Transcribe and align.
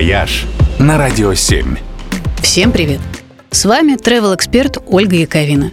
«Вояж» 0.00 0.46
на 0.78 0.96
Радио 0.96 1.34
7. 1.34 1.76
Всем 2.42 2.72
привет! 2.72 3.00
С 3.50 3.66
вами 3.66 3.98
travel-эксперт 4.02 4.78
Ольга 4.86 5.16
Яковина. 5.16 5.72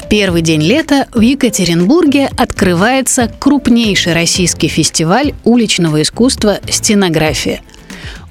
В 0.00 0.08
первый 0.08 0.42
день 0.42 0.62
лета 0.62 1.08
в 1.12 1.18
Екатеринбурге 1.18 2.30
открывается 2.36 3.26
крупнейший 3.40 4.14
российский 4.14 4.68
фестиваль 4.68 5.34
уличного 5.42 6.02
искусства 6.02 6.60
«Стенография». 6.70 7.60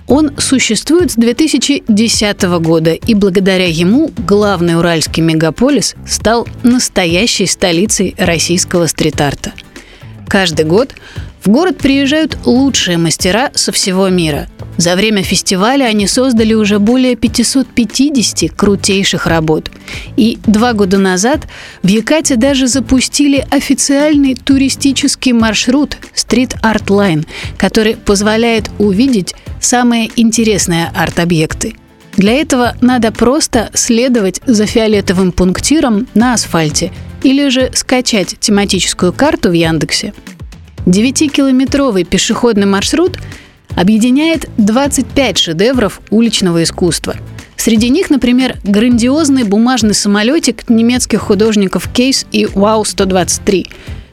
Он 0.08 0.32
существует 0.38 1.12
с 1.12 1.16
2010 1.16 2.42
года, 2.62 2.94
и 2.94 3.14
благодаря 3.14 3.68
ему 3.68 4.12
главный 4.26 4.78
уральский 4.78 5.24
мегаполис 5.24 5.96
стал 6.08 6.48
настоящей 6.64 7.48
столицей 7.48 8.16
российского 8.18 8.88
стрит-арта. 8.88 9.52
Каждый 10.30 10.64
год 10.64 10.96
в 11.44 11.50
город 11.50 11.78
приезжают 11.78 12.38
лучшие 12.46 12.98
мастера 12.98 13.52
со 13.54 13.72
всего 13.72 14.10
мира. 14.10 14.48
За 14.78 14.96
время 14.96 15.24
фестиваля 15.24 15.86
они 15.86 16.08
создали 16.08 16.54
уже 16.54 16.78
более 16.80 17.16
550 17.16 18.52
крутейших 18.52 19.26
работ. 19.26 19.72
И 20.18 20.38
два 20.46 20.74
года 20.74 20.98
назад 20.98 21.48
в 21.82 21.88
Якате 21.88 22.36
даже 22.36 22.68
запустили 22.68 23.46
официальный 23.50 24.36
туристический 24.36 25.32
маршрут 25.32 25.98
Street 26.14 26.56
Art 26.62 26.86
Line, 26.88 27.26
который 27.58 27.96
позволяет 27.96 28.70
увидеть 28.78 29.34
самые 29.60 30.12
интересные 30.16 30.92
арт-объекты. 30.94 31.76
Для 32.18 32.34
этого 32.34 32.76
надо 32.82 33.12
просто 33.12 33.70
следовать 33.74 34.42
за 34.46 34.66
фиолетовым 34.66 35.32
пунктиром 35.32 36.08
на 36.14 36.34
асфальте 36.34 36.92
или 37.24 37.50
же 37.50 37.72
скачать 37.74 38.36
тематическую 38.40 39.14
карту 39.14 39.50
в 39.50 39.54
Яндексе– 39.54 40.14
Девятикилометровый 40.88 42.06
пешеходный 42.06 42.66
маршрут 42.66 43.18
объединяет 43.76 44.50
25 44.58 45.38
шедевров 45.38 46.00
уличного 46.12 46.64
искусства. 46.64 47.16
Среди 47.58 47.90
них, 47.90 48.10
например, 48.10 48.56
грандиозный 48.64 49.44
бумажный 49.44 49.94
самолетик 49.94 50.70
немецких 50.70 51.20
художников 51.20 51.90
Кейс 51.92 52.26
и 52.32 52.46
Вау-123, 52.46 53.68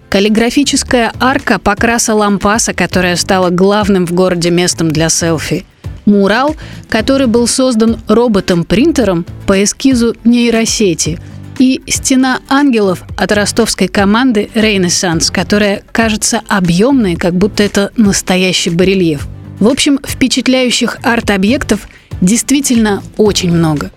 каллиграфическая 0.09 1.13
арка 1.21 1.61
покраса 1.61 2.13
лампаса, 2.13 2.75
которая 2.75 3.15
стала 3.15 3.51
главным 3.51 4.05
в 4.05 4.13
городе 4.13 4.51
местом 4.51 4.91
для 4.91 5.11
селфи, 5.11 5.65
мурал, 6.07 6.57
который 6.89 7.29
был 7.29 7.47
создан 7.47 8.01
роботом-принтером 8.09 9.25
по 9.47 9.63
эскизу 9.63 10.17
нейросети– 10.25 11.21
и 11.59 11.81
«Стена 11.87 12.41
ангелов» 12.49 13.03
от 13.17 13.33
ростовской 13.33 13.89
команды 13.89 14.51
«Рейнессанс», 14.55 15.31
которая 15.31 15.83
кажется 15.93 16.43
объемной, 16.49 17.17
как 17.17 17.35
будто 17.35 17.63
это 17.63 17.93
настоящий 17.97 18.71
барельеф. 18.71 19.27
В 19.61 19.69
общем, 19.69 19.99
впечатляющих 20.07 20.99
арт-объектов 21.03 21.89
действительно 22.21 23.03
очень 23.17 23.53
много. 23.53 23.91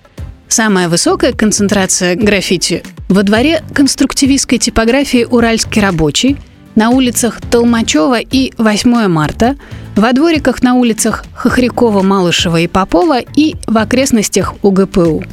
Самая 0.48 0.88
высокая 0.88 1.34
концентрация 1.34 2.16
граффити 2.16 2.84
во 3.10 3.24
дворе 3.24 3.64
конструктивистской 3.74 4.60
типографии 4.60 5.26
«Уральский 5.30 5.82
рабочий», 5.82 6.38
на 6.78 6.92
улицах 6.92 7.42
Толмачева 7.42 8.20
и 8.20 8.54
8 8.60 9.08
марта, 9.08 9.58
во 9.96 10.14
двориках 10.14 10.62
на 10.62 10.76
улицах 10.76 11.26
Хохрякова, 11.34 12.04
Малышева 12.04 12.62
и 12.62 12.68
Попова 12.68 13.20
и 13.20 13.56
в 13.66 13.78
окрестностях 13.80 14.54
УГПУ. 14.62 15.24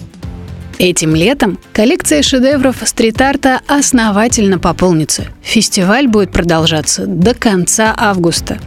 Этим 0.78 1.14
летом 1.14 1.58
коллекция 1.72 2.22
шедевров 2.22 2.76
стрит-арта 2.84 3.60
основательно 3.68 4.58
пополнится. 4.58 5.26
Фестиваль 5.42 6.08
будет 6.08 6.32
продолжаться 6.32 7.06
до 7.06 7.34
конца 7.34 7.94
августа. 7.96 8.58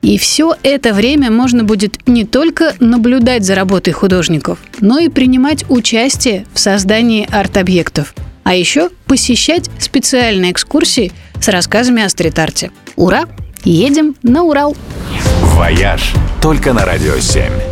И 0.00 0.18
все 0.18 0.56
это 0.64 0.94
время 0.94 1.30
можно 1.30 1.62
будет 1.62 2.08
не 2.08 2.24
только 2.24 2.74
наблюдать 2.80 3.44
за 3.44 3.54
работой 3.54 3.92
художников, 3.92 4.58
но 4.80 4.98
и 4.98 5.08
принимать 5.08 5.64
участие 5.68 6.44
в 6.52 6.58
создании 6.58 7.28
арт-объектов. 7.30 8.14
А 8.42 8.54
еще 8.54 8.90
посещать 9.06 9.70
специальные 9.78 10.50
экскурсии 10.50 11.12
с 11.40 11.46
рассказами 11.48 12.02
о 12.02 12.08
стрит-арте. 12.08 12.72
Ура! 12.96 13.26
Едем 13.64 14.16
на 14.22 14.42
Урал! 14.42 14.76
«Вояж» 15.54 16.12
только 16.40 16.72
на 16.72 16.84
«Радио 16.84 17.14
7». 17.14 17.71